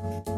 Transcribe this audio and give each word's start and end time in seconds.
Like 0.00 0.37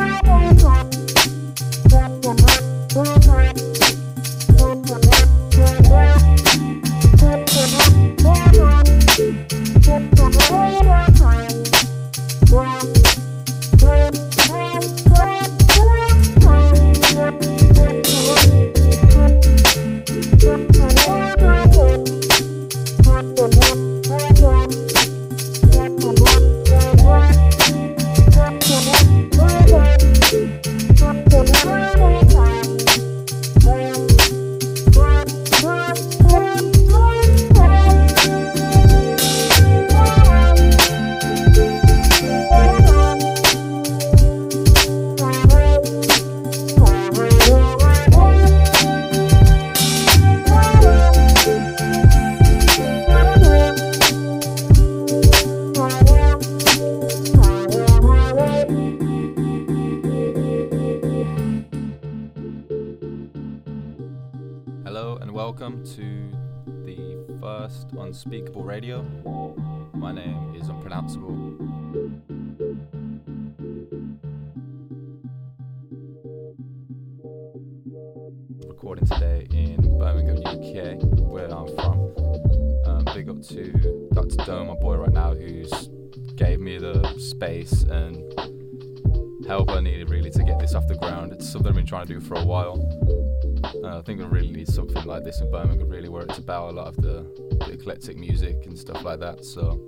Bye. 0.00 0.39
Unspeakable 68.22 68.64
Radio. 68.64 69.02
My 69.94 70.12
name 70.12 70.54
is 70.54 70.68
Unpronounceable. 70.68 71.30
Recording 78.68 79.06
today 79.06 79.48
in 79.52 79.98
Birmingham, 79.98 80.36
UK, 80.36 81.02
where 81.30 81.46
I'm 81.46 81.74
from. 81.76 82.12
Um, 82.84 83.06
big 83.14 83.30
up 83.30 83.40
to 83.44 84.08
Dr. 84.12 84.36
Dome, 84.44 84.66
my 84.66 84.74
boy 84.74 84.96
right 84.96 85.12
now, 85.12 85.32
who's 85.32 85.88
gave 86.36 86.60
me 86.60 86.76
the 86.76 87.02
space 87.18 87.84
and 87.84 88.16
help 89.46 89.70
I 89.70 89.80
needed 89.80 90.10
really 90.10 90.30
to 90.30 90.44
get 90.44 90.58
this 90.58 90.74
off 90.74 90.86
the 90.86 90.96
ground. 90.96 91.32
It's 91.32 91.48
something 91.48 91.70
I've 91.70 91.74
been 91.74 91.86
trying 91.86 92.06
to 92.08 92.12
do 92.12 92.20
for 92.20 92.34
a 92.34 92.44
while. 92.44 92.76
Uh, 93.64 93.98
I 93.98 94.02
think 94.02 94.20
we 94.20 94.26
really 94.26 94.50
need 94.50 94.68
something 94.68 95.04
like 95.04 95.24
this 95.24 95.40
in 95.40 95.50
Birmingham, 95.50 95.88
really, 95.88 96.08
where 96.08 96.22
it's 96.22 96.38
about 96.38 96.70
a 96.70 96.72
lot 96.72 96.88
of 96.88 96.96
the, 96.96 97.56
the 97.66 97.72
eclectic 97.72 98.16
music 98.16 98.66
and 98.66 98.78
stuff 98.78 99.02
like 99.02 99.20
that. 99.20 99.44
So, 99.44 99.80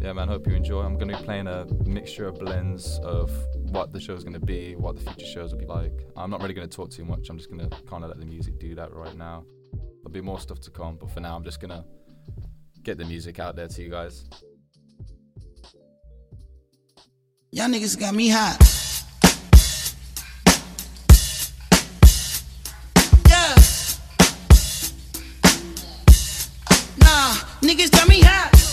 yeah, 0.00 0.12
man, 0.12 0.28
hope 0.28 0.46
you 0.46 0.54
enjoy. 0.54 0.82
I'm 0.82 0.94
going 0.94 1.08
to 1.08 1.16
be 1.16 1.24
playing 1.24 1.46
a 1.46 1.66
mixture 1.84 2.26
of 2.26 2.38
blends 2.38 2.98
of 3.00 3.30
what 3.70 3.92
the 3.92 4.00
show's 4.00 4.24
going 4.24 4.34
to 4.34 4.46
be, 4.46 4.74
what 4.76 4.96
the 4.96 5.02
future 5.02 5.26
shows 5.26 5.52
will 5.52 5.60
be 5.60 5.66
like. 5.66 6.06
I'm 6.16 6.30
not 6.30 6.42
really 6.42 6.54
going 6.54 6.68
to 6.68 6.76
talk 6.76 6.90
too 6.90 7.04
much. 7.04 7.28
I'm 7.30 7.38
just 7.38 7.50
going 7.50 7.68
to 7.68 7.76
kind 7.84 8.04
of 8.04 8.10
let 8.10 8.18
the 8.18 8.26
music 8.26 8.58
do 8.58 8.74
that 8.74 8.92
right 8.92 9.16
now. 9.16 9.44
There'll 9.72 10.12
be 10.12 10.20
more 10.20 10.40
stuff 10.40 10.60
to 10.60 10.70
come, 10.70 10.96
but 10.96 11.10
for 11.10 11.20
now, 11.20 11.36
I'm 11.36 11.44
just 11.44 11.60
going 11.60 11.70
to 11.70 11.84
get 12.82 12.98
the 12.98 13.04
music 13.04 13.38
out 13.38 13.56
there 13.56 13.68
to 13.68 13.82
you 13.82 13.88
guys. 13.90 14.28
Y'all 17.52 17.68
niggas 17.68 17.98
got 17.98 18.14
me 18.14 18.28
hot. 18.28 18.83
Niggas 27.64 27.90
got 27.90 28.06
me 28.08 28.20
hot. 28.20 28.63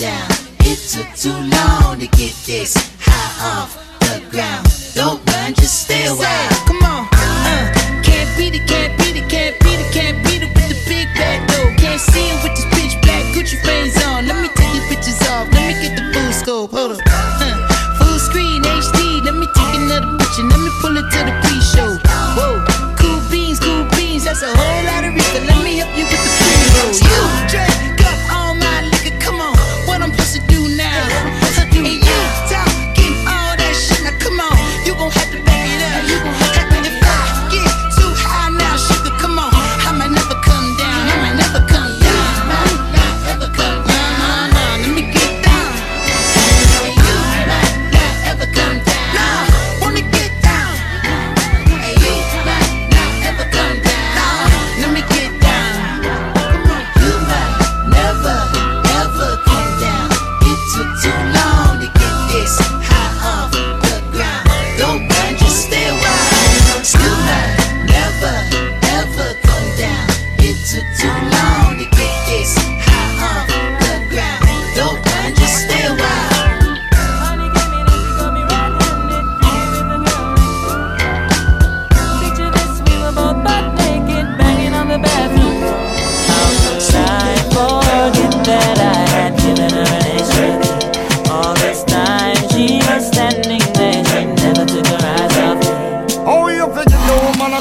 Down. 0.00 0.30
It 0.60 0.78
took 0.88 1.14
too 1.14 1.28
long 1.28 1.98
to 1.98 2.06
get 2.06 2.32
this 2.46 2.74
high 3.00 3.60
off 3.60 3.76
the 4.00 4.22
ground. 4.30 4.79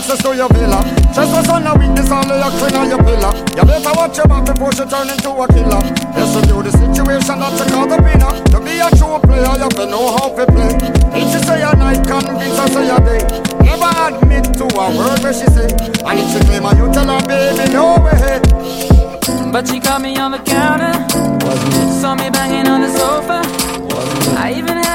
Access 0.10 0.26
to 0.26 0.36
your 0.36 0.50
villa? 0.50 0.82
Just 1.14 1.38
a 1.38 1.44
son 1.46 1.68
of 1.68 1.78
weakness, 1.78 2.10
all 2.10 2.26
of 2.26 2.34
your 2.34 2.52
queen 2.58 2.76
on 2.76 2.90
your 2.90 3.04
pillar. 3.04 3.34
You 3.54 3.64
better 3.64 3.94
watch 3.94 4.18
your 4.18 4.28
back 4.28 4.46
before 4.46 4.72
she 4.74 4.86
turn 4.86 5.10
into 5.10 5.30
a 5.30 5.46
killer. 5.48 5.82
Yes, 6.18 6.36
review 6.36 6.64
the 6.64 6.72
situation 6.74 7.38
that 7.38 7.54
you 7.54 7.66
call 7.70 7.86
the 7.86 7.98
winner. 8.02 8.34
To 8.50 8.58
be 8.58 8.82
a 8.82 8.90
true 8.98 9.20
player, 9.22 9.54
you 9.54 9.70
have 9.70 9.76
to 9.78 9.86
know 9.86 10.10
how 10.18 10.34
to 10.34 10.46
play. 10.50 10.74
If 11.14 11.26
she 11.30 11.40
say 11.46 11.62
a 11.62 11.76
night, 11.78 12.02
convince 12.02 12.58
her 12.58 12.68
say 12.74 12.90
a 12.90 12.98
day. 13.06 13.22
Never 13.62 13.92
admit 14.10 14.46
to 14.58 14.66
a 14.66 14.86
word 14.98 15.20
where 15.22 15.34
she 15.34 15.46
say. 15.54 15.70
And 16.02 16.18
if 16.18 16.28
she 16.34 16.40
claim 16.42 16.66
her, 16.66 16.74
you 16.74 16.90
tell 16.90 17.06
her, 17.06 17.22
baby, 17.30 17.70
no 17.72 18.02
way. 18.02 18.42
But 19.52 19.68
she 19.68 19.80
caught 19.80 20.02
me 20.02 20.18
on 20.18 20.32
the 20.32 20.42
counter, 20.42 20.94
saw 22.02 22.16
me 22.16 22.30
banging 22.30 22.68
on 22.68 22.82
the 22.82 22.90
sofa. 22.98 23.42
I 24.38 24.54
even 24.58 24.78
had 24.78 24.89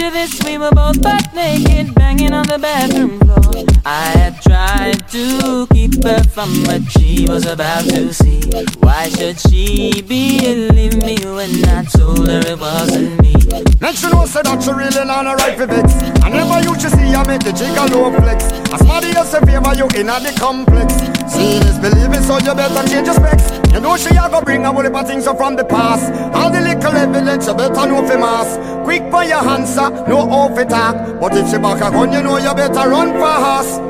After 0.00 0.12
this, 0.12 0.42
we 0.44 0.56
were 0.56 0.70
both 0.70 1.02
butt 1.02 1.28
naked, 1.34 1.94
banging 1.94 2.32
on 2.32 2.46
the 2.46 2.58
bathroom 2.58 3.20
floor. 3.20 3.66
I 3.84 4.08
had 4.16 4.40
tried 4.40 5.06
to 5.10 5.66
keep 5.74 6.02
her 6.02 6.24
from 6.24 6.64
what 6.64 6.90
she 6.92 7.26
was 7.28 7.44
about 7.44 7.84
to 7.84 8.14
see. 8.14 8.40
Why 8.80 9.10
should 9.10 9.38
she 9.38 10.00
believe 10.00 10.96
me 11.04 11.18
when 11.20 11.52
I 11.68 11.84
told 11.84 12.28
her 12.28 12.40
it 12.40 12.58
wasn't 12.58 13.20
me? 13.20 13.34
Next, 13.80 14.02
you 14.02 14.10
know, 14.10 14.24
said 14.24 14.46
that 14.46 14.62
she 14.62 14.72
really 14.72 15.04
not 15.04 15.26
a 15.26 15.36
right 15.36 15.56
for 15.56 15.68
it. 15.68 16.24
I 16.24 16.30
never 16.30 16.64
used 16.66 16.80
to 16.80 16.90
see 16.90 17.12
I 17.12 17.26
make 17.26 17.44
the 17.44 17.52
chick 17.52 17.76
a 17.76 17.84
low 17.92 18.08
flex. 18.10 18.44
As 18.72 18.80
somebody 18.80 19.12
else 19.12 19.32
favor 19.36 19.74
you 19.76 19.84
in 20.00 20.06
the 20.08 20.32
complex. 20.40 20.94
See 21.28 21.60
this 21.60 21.76
believing, 21.76 22.22
so 22.22 22.38
you 22.38 22.54
better 22.54 22.88
change 22.88 23.06
your 23.06 23.16
specs. 23.16 23.52
You 23.72 23.80
know, 23.80 23.96
she 23.96 24.16
a 24.16 24.28
go 24.28 24.40
bring 24.40 24.64
a 24.64 24.72
whole 24.72 24.82
heap 24.82 24.94
of 24.94 25.06
things 25.06 25.26
from 25.26 25.56
the 25.56 25.64
past. 25.64 26.12
All 26.34 26.50
the 26.50 26.60
little 26.60 26.96
evidence, 26.96 27.46
you 27.46 27.54
better 27.54 27.86
know 27.86 28.06
for 28.06 28.18
mass. 28.18 28.56
Quick 28.84 29.10
by 29.10 29.24
your 29.24 29.42
hands 29.42 29.76
no 30.08 30.30
over 30.30 30.60
attack, 30.62 31.20
But 31.20 31.36
if 31.36 31.50
she 31.50 31.58
back 31.58 31.76
a 31.76 31.90
gun, 31.90 32.12
you 32.12 32.22
know 32.22 32.36
you 32.38 32.54
better 32.54 32.88
run 32.88 33.12
fast. 33.14 33.80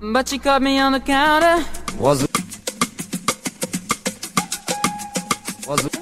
But 0.00 0.28
she 0.28 0.38
caught 0.38 0.62
me 0.62 0.78
on 0.78 0.92
the 0.92 1.00
counter. 1.00 1.64
Was 1.98 2.22
it? 2.22 2.30
Was 5.66 5.84
it? 5.84 5.96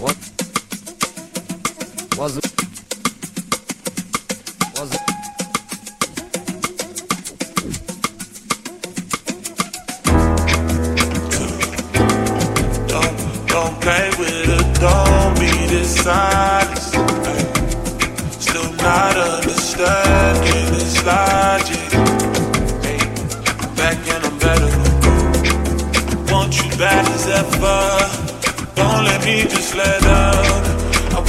What? 0.00 0.16
Was 2.18 2.36
it? 2.38 2.52
Was 4.78 4.94
it? 4.94 5.11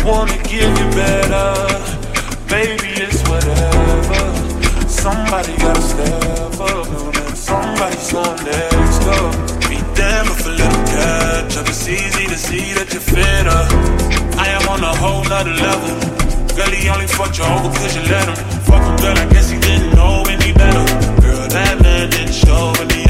wanna 0.03 0.37
give 0.43 0.71
you 0.79 0.87
better. 0.91 1.53
Baby, 2.47 2.91
it's 2.99 3.21
whatever. 3.29 4.23
Somebody 4.87 5.55
gotta 5.57 5.81
step 5.81 6.59
up, 6.59 6.87
and 7.15 7.37
somebody's 7.37 8.11
gonna 8.11 8.43
next 8.43 9.03
up. 9.07 9.31
Be 9.69 9.77
damn 9.95 10.27
if 10.27 10.45
a 10.45 10.49
little 10.49 10.83
catch 10.91 11.57
up. 11.57 11.67
It's 11.67 11.87
easy 11.87 12.27
to 12.27 12.37
see 12.37 12.73
that 12.73 12.91
you're 12.93 13.03
up. 13.47 13.69
I 14.37 14.47
am 14.57 14.67
on 14.69 14.83
a 14.83 14.93
whole 14.95 15.23
nother 15.25 15.55
level. 15.67 16.23
Girl, 16.55 16.69
he 16.69 16.89
only 16.89 17.07
fucked 17.07 17.37
you 17.39 17.45
over 17.45 17.69
cause 17.69 17.95
you 17.95 18.03
let 18.03 18.27
him. 18.27 18.35
Fuck 18.67 18.83
him, 18.83 18.95
girl, 18.97 19.17
I 19.17 19.25
guess 19.33 19.49
he 19.49 19.59
didn't 19.59 19.95
know 19.95 20.23
any 20.27 20.53
better. 20.53 20.85
Girl, 21.21 21.47
that 21.47 21.81
man 21.81 22.09
didn't 22.09 22.33
show 22.33 22.73
any 22.79 23.02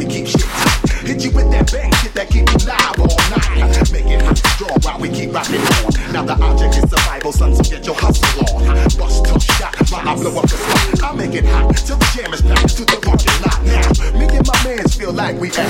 we 0.00 0.06
keep 0.06 0.26
shit. 0.26 0.48
Hit 1.04 1.24
you 1.24 1.30
with 1.32 1.50
that 1.52 1.70
bang 1.72 1.92
shit 2.00 2.14
that 2.14 2.28
keep 2.30 2.48
you 2.48 2.60
live 2.64 2.96
all 2.96 3.20
night. 3.28 3.92
Make 3.92 4.08
it 4.08 4.22
hot 4.22 4.38
strong 4.56 4.80
while 4.80 4.98
we 4.98 5.08
keep 5.12 5.32
rocking 5.32 5.60
on. 5.60 6.12
Now 6.12 6.24
the 6.24 6.36
object 6.40 6.80
is 6.80 6.88
survival, 6.88 7.32
son, 7.32 7.54
so 7.54 7.62
get 7.68 7.84
your 7.84 7.96
hustle 8.00 8.24
on. 8.56 8.64
Bust 8.96 9.24
tough 9.28 9.44
shot 9.60 9.76
while 9.92 10.08
I 10.08 10.14
blow 10.16 10.40
up 10.40 10.48
the 10.48 10.56
spot. 10.56 11.04
I 11.04 11.16
make 11.16 11.34
it 11.36 11.44
hot 11.44 11.76
till 11.76 12.00
the 12.00 12.08
jam 12.16 12.32
is 12.32 12.40
packed 12.40 12.76
to 12.80 12.84
the 12.88 12.96
parking 13.04 13.36
lot. 13.44 13.60
Now, 13.68 13.92
me 14.16 14.24
and 14.32 14.46
my 14.46 14.56
mans 14.64 14.96
feel 14.96 15.12
like 15.12 15.36
we 15.36 15.48
at 15.52 15.69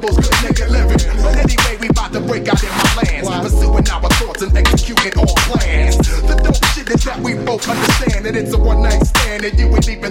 doubles, 0.00 0.16
nigga 0.44 0.68
living. 0.68 0.98
But 1.22 1.36
anyway, 1.36 1.76
we 1.80 1.88
about 1.88 2.12
to 2.12 2.20
break 2.20 2.48
out 2.48 2.62
in 2.62 2.70
my 2.70 3.02
lands. 3.02 3.28
Pursuing 3.28 3.88
our 3.88 4.08
thoughts 4.20 4.42
and 4.42 4.56
executing 4.56 5.18
all 5.18 5.34
plans. 5.48 5.96
The 5.96 6.34
dope 6.42 6.64
shit 6.72 6.88
is 6.90 7.04
that 7.04 7.20
we 7.20 7.34
both 7.34 7.68
understand 7.68 8.24
that 8.26 8.36
it's 8.36 8.52
a 8.52 8.58
one 8.58 8.82
night 8.82 9.04
stand 9.06 9.44
and 9.44 9.58
you 9.58 9.66
ain't 9.74 9.88
even 9.88 10.05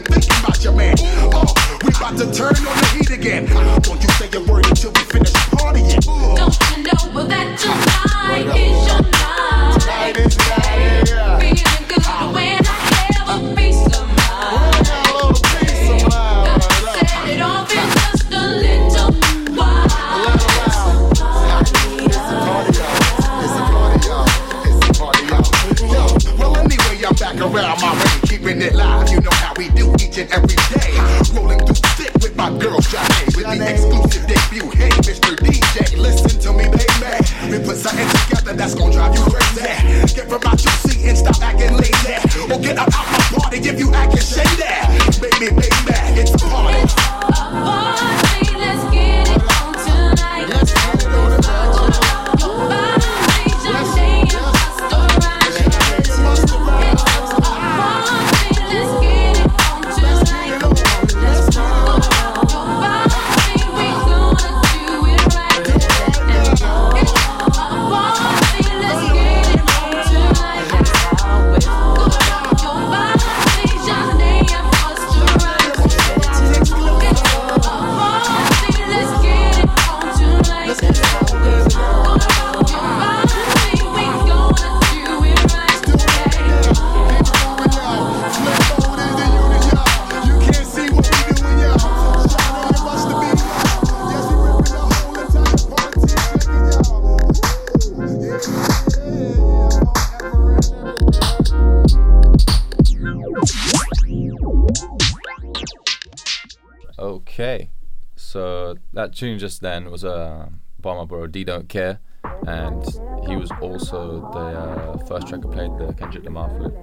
tune 109.16 109.40
just 109.40 109.62
then 109.62 109.90
was 109.90 110.04
uh, 110.04 110.50
by 110.80 111.04
bro 111.06 111.28
DeeDONTCARE, 111.28 112.00
and 112.48 112.84
he 113.28 113.36
was 113.36 113.50
also 113.62 114.30
the 114.34 114.40
uh, 114.40 114.98
first 115.06 115.28
track 115.28 115.46
I 115.46 115.50
played, 115.50 115.72
the 115.78 115.94
Kendrick 115.94 116.26
Lamar 116.26 116.50
flip. 116.58 116.74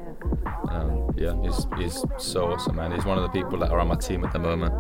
Um, 0.69 1.13
yeah, 1.17 1.41
he's, 1.43 1.67
he's 1.77 2.05
so 2.19 2.53
awesome, 2.53 2.77
man. 2.77 2.93
He's 2.93 3.05
one 3.05 3.19
of 3.19 3.25
the 3.25 3.31
people 3.31 3.59
that 3.59 3.71
are 3.71 3.79
on 3.79 3.89
my 3.89 3.97
team 3.97 4.25
at 4.25 4.33
the 4.33 4.39
moment, 4.39 4.75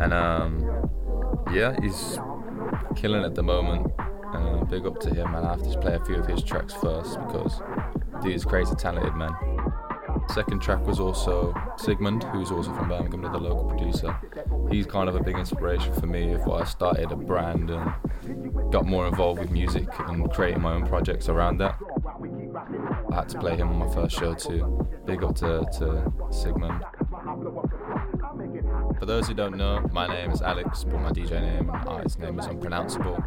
and 0.00 0.12
um, 0.12 0.90
yeah, 1.52 1.78
he's 1.82 2.18
killing 2.96 3.24
at 3.24 3.34
the 3.34 3.42
moment. 3.42 3.92
And 4.34 4.60
uh, 4.60 4.64
big 4.64 4.86
up 4.86 4.98
to 5.00 5.10
him, 5.12 5.34
and 5.34 5.46
I 5.46 5.50
have 5.50 5.62
to 5.70 5.78
play 5.78 5.94
a 5.94 6.04
few 6.06 6.14
of 6.14 6.26
his 6.26 6.42
tracks 6.42 6.72
first 6.72 7.18
because 7.20 7.60
dude's 8.22 8.46
crazy 8.46 8.74
talented, 8.76 9.14
man. 9.14 9.34
Second 10.28 10.60
track 10.60 10.86
was 10.86 10.98
also 11.00 11.54
Sigmund, 11.76 12.24
who's 12.24 12.50
also 12.50 12.72
from 12.74 12.88
Birmingham, 12.88 13.24
another 13.24 13.38
local 13.38 13.64
producer. 13.64 14.16
He's 14.70 14.86
kind 14.86 15.08
of 15.08 15.16
a 15.16 15.22
big 15.22 15.36
inspiration 15.36 15.92
for 15.94 16.06
me 16.06 16.32
of 16.32 16.46
why 16.46 16.60
I 16.60 16.64
started 16.64 17.12
a 17.12 17.16
brand 17.16 17.70
and 17.70 18.72
got 18.72 18.86
more 18.86 19.06
involved 19.06 19.40
with 19.40 19.50
music 19.50 19.88
and 19.98 20.30
creating 20.30 20.62
my 20.62 20.72
own 20.72 20.86
projects 20.86 21.28
around 21.28 21.58
that. 21.58 21.78
I 23.10 23.16
had 23.16 23.28
to 23.30 23.38
play 23.38 23.56
him 23.56 23.68
on 23.68 23.78
my 23.78 23.94
first 23.94 24.16
show 24.16 24.34
too. 24.34 24.88
Big 25.04 25.22
up 25.22 25.34
to, 25.36 25.66
to 25.78 26.12
Sigmund. 26.30 26.82
For 28.98 29.06
those 29.06 29.28
who 29.28 29.34
don't 29.34 29.56
know, 29.56 29.86
my 29.92 30.06
name 30.06 30.30
is 30.30 30.40
Alex, 30.42 30.84
but 30.84 31.00
my 31.00 31.10
DJ 31.10 31.42
name 31.42 31.68
and 31.68 31.88
artist 31.88 32.18
name 32.18 32.38
is 32.38 32.46
Unpronounceable. 32.46 33.22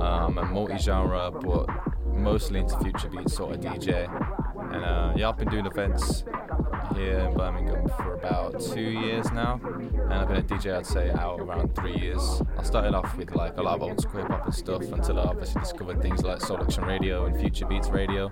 Um, 0.00 0.38
I'm 0.38 0.52
multi 0.54 0.78
genre, 0.78 1.30
but 1.30 1.68
mostly 2.14 2.60
into 2.60 2.78
future 2.78 3.08
beats 3.08 3.36
sort 3.36 3.56
of 3.56 3.60
DJ. 3.60 4.08
And 4.72 4.84
uh, 4.84 5.12
yeah, 5.16 5.28
I've 5.28 5.38
been 5.38 5.48
doing 5.48 5.66
events 5.66 6.24
here 6.94 7.18
in 7.18 7.34
Birmingham 7.34 7.88
for 7.96 8.14
about 8.14 8.60
two 8.60 8.80
years 8.80 9.30
now, 9.32 9.60
and 9.64 10.12
I've 10.12 10.28
been 10.28 10.38
a 10.38 10.42
DJ, 10.42 10.76
I'd 10.76 10.86
say, 10.86 11.10
out 11.10 11.40
around 11.40 11.74
three 11.74 11.96
years. 11.96 12.42
I 12.56 12.62
started 12.62 12.94
off 12.94 13.16
with 13.16 13.34
like 13.34 13.56
a 13.56 13.62
lot 13.62 13.76
of 13.76 13.82
old 13.82 14.00
school 14.00 14.20
hip 14.20 14.30
hop 14.30 14.44
and 14.46 14.54
stuff 14.54 14.82
until 14.82 15.20
I 15.20 15.24
obviously 15.24 15.60
discovered 15.60 16.02
things 16.02 16.22
like 16.22 16.40
Soulection 16.40 16.86
Radio 16.86 17.26
and 17.26 17.38
Future 17.38 17.66
Beats 17.66 17.88
Radio, 17.88 18.30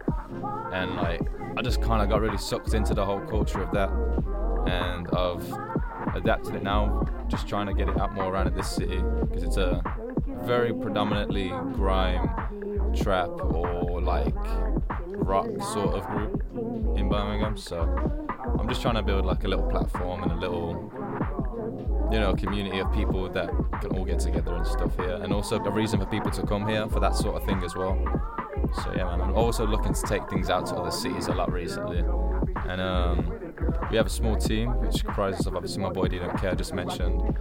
and 0.72 0.96
like 0.96 1.22
I 1.56 1.62
just 1.62 1.80
kind 1.80 2.02
of 2.02 2.08
got 2.08 2.20
really 2.20 2.38
sucked 2.38 2.74
into 2.74 2.94
the 2.94 3.04
whole 3.04 3.20
culture 3.20 3.62
of 3.62 3.72
that, 3.72 3.90
and 4.66 5.08
I've 5.16 6.16
adapted 6.16 6.56
it 6.56 6.62
now, 6.62 7.06
just 7.28 7.48
trying 7.48 7.66
to 7.66 7.74
get 7.74 7.88
it 7.88 7.98
out 7.98 8.14
more 8.14 8.32
around 8.32 8.48
in 8.48 8.54
this 8.54 8.68
city 8.68 9.02
because 9.20 9.42
it's 9.42 9.56
a 9.56 9.82
very 10.44 10.72
predominantly 10.72 11.48
grime, 11.72 12.92
trap, 12.94 13.28
or 13.28 14.00
like 14.00 14.34
rock 15.26 15.46
sort 15.72 15.94
of 15.94 16.06
group 16.06 16.42
in 16.96 17.08
Birmingham. 17.08 17.56
So 17.56 17.82
I'm 18.58 18.68
just 18.68 18.80
trying 18.80 18.94
to 18.94 19.02
build 19.02 19.26
like 19.26 19.44
a 19.44 19.48
little 19.48 19.68
platform 19.68 20.22
and 20.22 20.32
a 20.32 20.36
little, 20.36 20.90
you 22.12 22.20
know, 22.20 22.34
community 22.34 22.78
of 22.78 22.92
people 22.92 23.28
that 23.30 23.48
can 23.80 23.96
all 23.96 24.04
get 24.04 24.20
together 24.20 24.54
and 24.54 24.66
stuff 24.66 24.96
here, 24.96 25.18
and 25.22 25.32
also 25.32 25.58
a 25.58 25.70
reason 25.70 26.00
for 26.00 26.06
people 26.06 26.30
to 26.30 26.46
come 26.46 26.66
here 26.68 26.88
for 26.88 27.00
that 27.00 27.14
sort 27.14 27.36
of 27.36 27.44
thing 27.46 27.62
as 27.64 27.74
well. 27.74 27.98
So 28.82 28.92
yeah, 28.94 29.04
man, 29.04 29.20
I'm 29.20 29.34
also 29.34 29.66
looking 29.66 29.94
to 29.94 30.02
take 30.02 30.28
things 30.30 30.48
out 30.48 30.66
to 30.66 30.76
other 30.76 30.90
cities 30.90 31.26
a 31.26 31.34
lot 31.34 31.52
recently, 31.52 31.98
and 32.68 32.80
um, 32.80 33.32
we 33.90 33.96
have 33.96 34.06
a 34.06 34.10
small 34.10 34.36
team 34.36 34.70
which 34.80 35.04
comprises 35.04 35.46
of 35.46 35.56
obviously 35.56 35.82
my 35.82 35.90
boy 35.90 36.08
Dino 36.08 36.30
I 36.30 36.54
just 36.54 36.74
mentioned. 36.74 37.36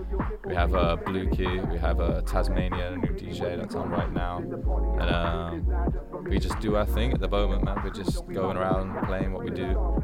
We 0.45 0.53
have 0.53 0.75
uh, 0.75 0.95
Blue 0.97 1.27
Key, 1.29 1.59
we 1.71 1.77
have 1.79 1.99
uh, 1.99 2.21
Tasmania, 2.21 2.93
a 2.93 2.97
new 2.97 3.13
DJ 3.13 3.57
that's 3.57 3.75
on 3.75 3.89
right 3.89 4.11
now, 4.11 4.37
and 4.37 5.09
um, 5.09 6.04
we 6.27 6.39
just 6.39 6.59
do 6.59 6.75
our 6.75 6.85
thing 6.85 7.13
at 7.13 7.19
the 7.19 7.27
moment, 7.27 7.63
man. 7.63 7.81
We're 7.83 7.91
just 7.91 8.27
going 8.27 8.57
around 8.57 9.05
playing 9.05 9.33
what 9.33 9.43
we 9.43 9.51
do. 9.51 10.03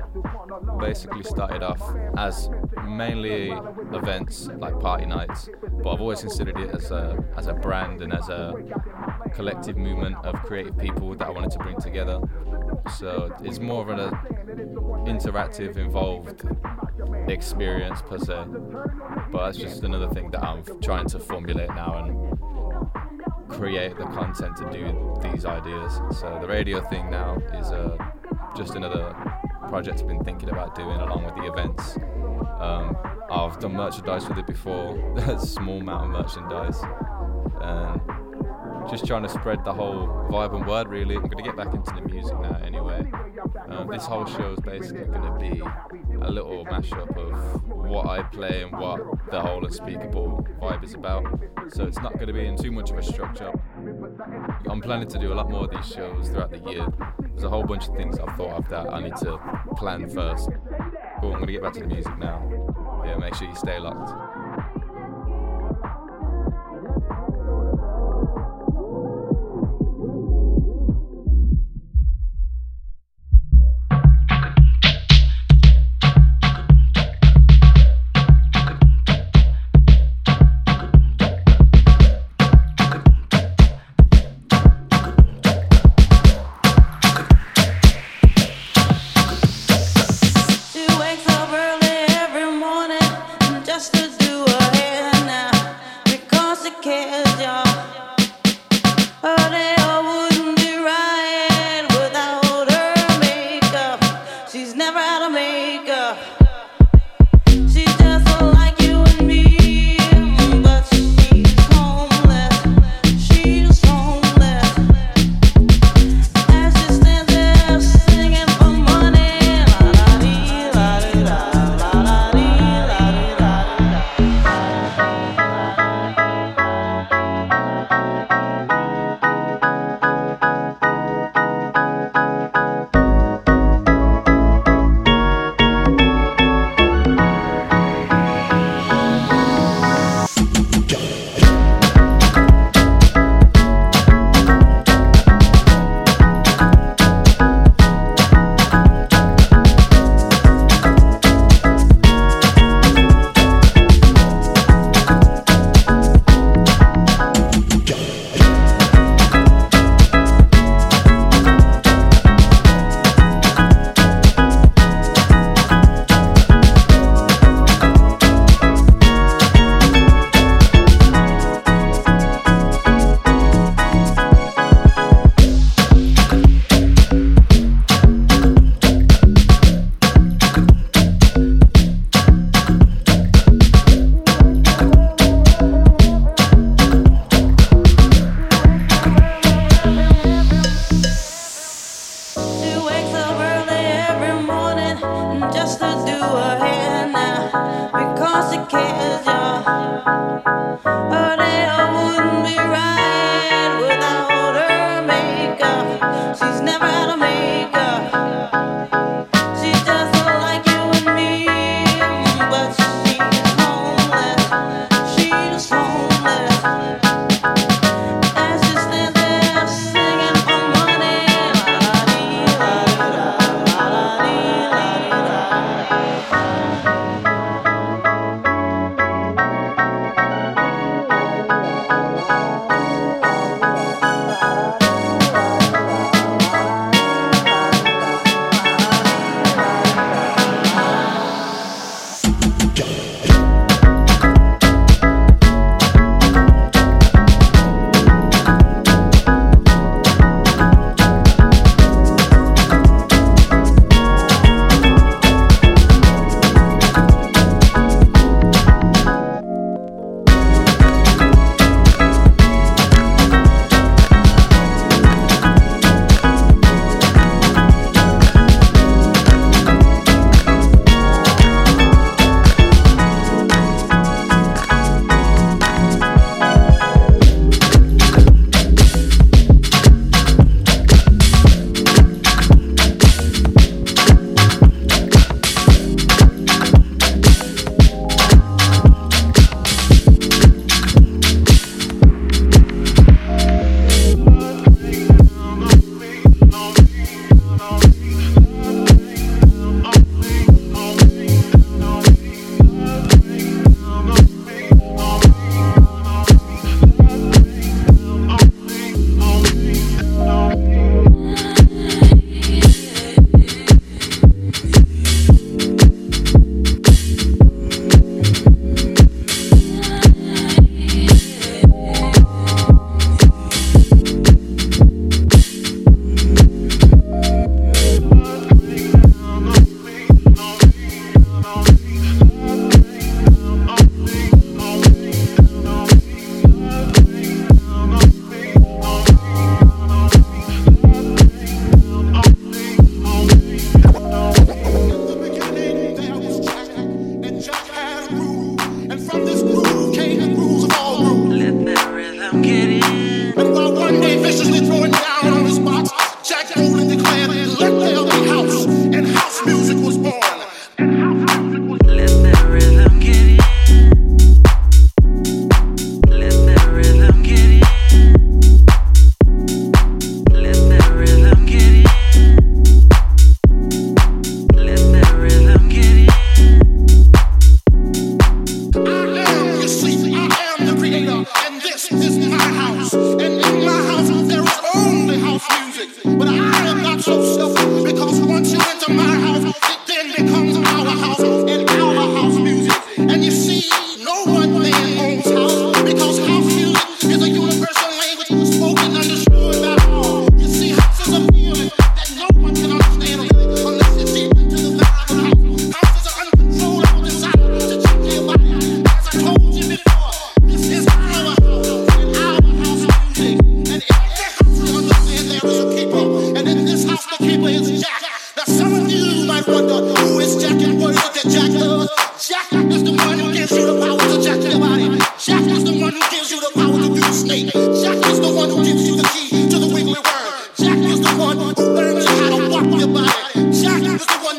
Basically 0.80 1.24
started 1.24 1.64
off 1.64 1.82
as 2.18 2.50
mainly 2.88 3.52
events 3.94 4.48
like 4.58 4.80
party 4.80 5.06
nights, 5.06 5.50
but 5.84 5.94
I've 5.94 6.02
always 6.02 6.22
considered 6.22 6.60
it 6.60 6.74
as 6.76 6.92
a 6.92 7.18
as 7.38 7.48
a 7.48 7.54
brand 7.54 8.02
and 8.02 8.14
as 8.14 8.30
a 8.30 8.54
collective 9.34 9.78
movement 9.78 10.16
of 10.26 10.36
creative 10.44 10.78
people 10.78 11.16
that 11.16 11.28
I 11.28 11.32
wanted 11.32 11.52
to 11.52 11.60
bring 11.60 11.80
together. 11.80 12.20
So 12.98 13.34
it's 13.44 13.60
more 13.60 13.82
of 13.82 13.90
an 13.90 14.12
interactive, 15.06 15.78
involved 15.78 16.44
experience 17.28 18.02
per 18.02 18.20
se. 18.20 18.46
But 19.32 19.46
that's 19.46 19.58
just 19.58 19.84
another 19.84 20.10
thing 20.10 20.32
that 20.32 20.44
I'm 20.44 20.64
trying 20.82 21.08
to 21.10 21.20
formulate 21.20 21.70
now 21.70 22.04
and 22.06 22.21
create 23.52 23.98
the 23.98 24.06
content 24.06 24.56
to 24.58 24.70
do 24.72 25.18
these 25.22 25.46
ideas. 25.46 26.00
So 26.20 26.38
the 26.42 26.48
radio 26.48 26.82
thing 26.90 27.10
now 27.10 27.38
is 27.54 27.72
uh, 27.72 27.98
just 28.56 28.76
another 28.76 29.14
project 29.70 30.02
I've 30.02 30.08
been 30.08 30.24
thinking 30.24 30.50
about 30.50 30.76
doing 30.76 31.00
along 31.00 31.26
with 31.26 31.36
the 31.36 31.46
events. 31.52 31.98
Um, 32.60 32.98
I've 33.30 33.60
done 33.60 33.74
merchandise 33.74 34.28
with 34.28 34.38
it 34.38 34.48
before, 34.48 34.98
small 35.40 35.80
amount 35.80 36.06
of 36.06 36.10
merchandise, 36.12 36.82
and 37.62 38.02
just 38.90 39.06
trying 39.06 39.24
to 39.24 39.30
spread 39.30 39.64
the 39.64 39.74
whole 39.74 40.08
vibe 40.30 40.56
and 40.56 40.66
word. 40.66 40.88
Really, 40.88 41.16
I'm 41.16 41.28
gonna 41.28 41.44
get 41.44 41.56
back 41.56 41.74
into 41.74 41.92
the 41.94 42.02
music 42.02 42.40
now 42.40 42.60
anyway. 42.64 43.06
Um, 43.70 43.88
this 43.88 44.06
whole 44.06 44.26
show 44.26 44.54
is 44.54 44.60
basically 44.60 45.06
gonna 45.06 45.38
be 45.40 45.62
a 46.22 46.30
little 46.30 46.66
mashup 46.66 47.16
of 47.18 47.64
what 47.68 48.08
I 48.08 48.24
play 48.24 48.64
and 48.64 48.72
what 48.72 49.02
the 49.30 49.40
whole 49.42 49.66
unspeakable 49.66 50.48
vibe 50.62 50.84
is 50.84 50.94
about. 50.94 51.24
So 51.70 51.86
it's 51.86 52.02
not 52.02 52.18
gonna 52.20 52.34
be 52.34 52.46
in 52.46 52.58
too 52.58 52.72
much 52.72 52.92
of 52.92 52.98
a 52.98 53.04
structure. 53.04 53.52
I'm 54.70 54.82
planning 54.82 55.08
to 55.10 55.20
do 55.20 55.34
a 55.34 55.36
lot 55.36 55.50
more 55.50 55.66
of 55.66 55.72
these 55.72 55.88
shows 55.88 56.30
throughout 56.30 56.52
the 56.52 56.60
year. 56.70 56.86
There's 57.20 57.44
a 57.44 57.50
whole 57.50 57.64
bunch 57.64 57.88
of 57.88 57.96
things 57.96 58.20
I've 58.20 58.36
thought 58.36 58.58
of 58.58 58.70
that 58.70 58.94
I 58.94 59.02
need 59.02 59.16
to 59.18 59.40
plan 59.76 60.10
first. 60.10 60.50
Cool, 61.20 61.34
I'm 61.34 61.40
gonna 61.40 61.52
get 61.52 61.62
back 61.62 61.74
to 61.74 61.82
the 61.82 61.88
music 61.88 62.18
now. 62.18 63.04
Yeah, 63.06 63.18
make 63.18 63.36
sure 63.36 63.48
you 63.48 63.56
stay 63.56 63.80
locked. 63.80 64.31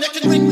Jack 0.01 0.17
is 0.17 0.23
the 0.23 0.29
one 0.29 0.52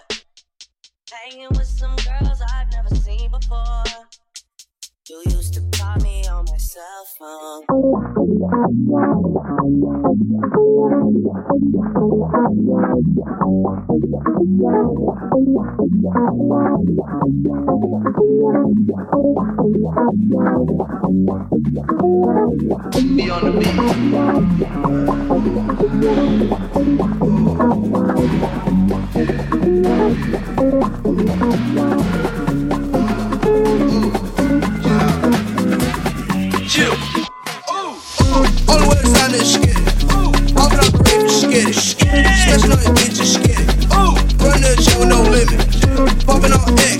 Hanging 1.11 1.49
with 1.49 1.67
some 1.67 1.93
girls 1.97 2.41
I've 2.41 2.71
never 2.71 2.95
seen 2.95 3.29
before. 3.31 3.83
You 5.11 5.21
used 5.25 5.53
to 5.55 5.61
call 5.73 5.97
me 5.97 6.25
on 6.29 6.45
my 6.45 6.55
cell 6.55 7.05
phone. 7.19 7.65
Be 23.17 23.29
on 23.29 23.43
the 23.43 23.51
beat. 32.31 32.40
popping 46.31 46.53
on 46.53 46.90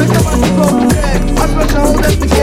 Look 0.00 0.08
at 0.08 0.24
my 0.24 0.34
smoke 0.48 0.92
red. 0.94 1.20
I 1.38 1.46
flush 1.46 1.74
all 1.74 2.39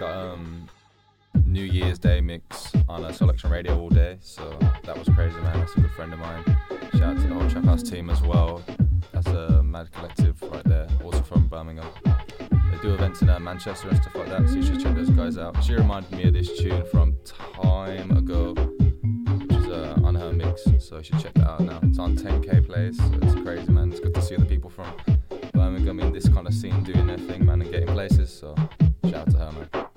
got 0.00 0.16
um 0.16 0.66
New 1.44 1.62
Year's 1.62 1.98
Day 1.98 2.22
mix 2.22 2.72
on 2.88 3.04
a 3.04 3.10
Soulection 3.10 3.50
Radio 3.50 3.78
all 3.78 3.90
day, 3.90 4.16
so 4.22 4.58
that 4.84 4.98
was 4.98 5.06
crazy, 5.14 5.38
man. 5.40 5.58
That's 5.58 5.74
a 5.74 5.80
good 5.80 5.90
friend 5.90 6.14
of 6.14 6.18
mine. 6.18 6.42
Shout 6.94 7.02
out 7.02 7.16
to 7.18 7.28
the 7.28 7.34
whole 7.34 7.50
Trap 7.50 7.64
House 7.64 7.82
team 7.82 8.08
as 8.08 8.22
well. 8.22 8.62
That's 9.12 9.26
a 9.26 9.62
mad 9.62 9.92
collective 9.92 10.40
right 10.40 10.64
there, 10.64 10.88
also 11.04 11.20
from 11.20 11.48
Birmingham. 11.48 11.86
They 12.70 12.78
do 12.80 12.94
events 12.94 13.20
in 13.20 13.28
uh, 13.28 13.38
Manchester 13.40 13.90
and 13.90 13.98
stuff 13.98 14.14
like 14.14 14.30
that, 14.30 14.48
so 14.48 14.54
you 14.54 14.62
should 14.62 14.80
check 14.80 14.94
those 14.94 15.10
guys 15.10 15.36
out. 15.36 15.62
She 15.62 15.74
reminded 15.74 16.12
me 16.12 16.24
of 16.28 16.32
this 16.32 16.58
tune 16.58 16.82
from 16.86 17.14
time 17.26 18.10
ago, 18.16 18.54
which 18.54 19.52
is 19.52 19.68
uh, 19.68 20.00
on 20.02 20.14
her 20.14 20.32
mix, 20.32 20.64
so 20.78 20.96
you 20.96 21.02
should 21.04 21.20
check 21.20 21.34
that 21.34 21.46
out 21.46 21.60
now. 21.60 21.78
It's 21.82 21.98
on 21.98 22.16
10k 22.16 22.66
plays, 22.66 22.96
so 22.96 23.10
it's 23.20 23.34
crazy, 23.42 23.70
man. 23.70 23.90
It's 23.90 24.00
good 24.00 24.14
to 24.14 24.22
see 24.22 24.36
the 24.36 24.46
people 24.46 24.70
from 24.70 24.90
Birmingham 25.52 26.00
in 26.00 26.10
this 26.10 26.26
kind 26.26 26.46
of 26.46 26.54
scene 26.54 26.82
doing 26.84 27.06
their 27.06 27.18
thing, 27.18 27.44
man, 27.44 27.60
and 27.60 27.70
getting 27.70 27.88
places. 27.88 28.32
So 28.32 28.54
shout 29.04 29.14
out 29.14 29.30
to 29.32 29.36
her, 29.36 29.52
man. 29.52 29.89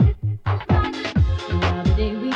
This 2.03 2.35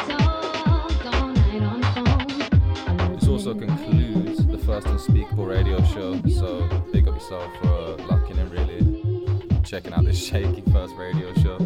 also 3.28 3.52
concludes 3.54 4.48
the 4.48 4.58
first 4.58 4.88
Unspeakable 4.88 5.46
radio 5.46 5.84
show, 5.84 6.22
so 6.30 6.66
big 6.94 7.06
up 7.06 7.16
yourself 7.16 7.52
for 7.62 7.98
locking 8.06 8.38
in, 8.38 8.50
really 8.50 9.62
checking 9.66 9.92
out 9.92 10.06
this 10.06 10.26
shaky 10.26 10.62
first 10.72 10.96
radio 10.96 11.34
show. 11.34 11.58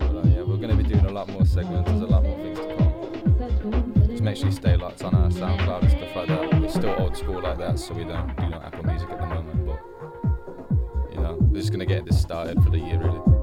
But 0.00 0.16
uh, 0.16 0.22
yeah, 0.24 0.42
we're 0.42 0.56
going 0.56 0.70
to 0.70 0.76
be 0.76 0.82
doing 0.82 1.06
a 1.06 1.12
lot 1.12 1.28
more 1.28 1.46
segments, 1.46 1.88
there's 1.88 2.02
a 2.02 2.06
lot 2.06 2.24
more 2.24 2.36
things 2.38 2.58
to 2.58 2.74
come. 2.74 2.92
Just 4.08 4.24
make 4.24 4.36
sure 4.36 4.46
you 4.46 4.52
stay 4.52 4.76
locked 4.76 5.04
on 5.04 5.14
our 5.14 5.30
SoundCloud 5.30 5.82
and 5.82 5.90
stuff 5.92 6.16
like 6.16 6.26
that. 6.26 6.60
We're 6.60 6.68
still 6.68 6.96
old 6.98 7.16
school 7.16 7.40
like 7.40 7.58
that, 7.58 7.78
so 7.78 7.94
we 7.94 8.02
don't 8.02 8.36
do 8.36 8.48
no 8.48 8.56
Apple 8.56 8.84
Music 8.84 9.10
at 9.10 9.20
the 9.20 9.26
moment, 9.26 9.64
but 9.64 9.80
you 11.14 11.20
know, 11.20 11.36
we're 11.40 11.60
just 11.60 11.70
going 11.70 11.78
to 11.78 11.86
get 11.86 12.04
this 12.04 12.20
started 12.20 12.60
for 12.64 12.70
the 12.70 12.80
year, 12.80 12.98
really. 12.98 13.37